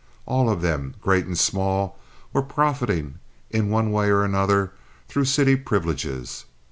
All 0.25 0.49
of 0.49 0.63
them, 0.63 0.95
great 0.99 1.27
and 1.27 1.37
small, 1.37 1.99
were 2.33 2.41
profiting 2.41 3.19
in 3.51 3.69
one 3.69 3.91
way 3.91 4.09
and 4.11 4.23
another 4.23 4.71
through 5.07 5.25
city 5.25 5.55
privileges. 5.55 6.45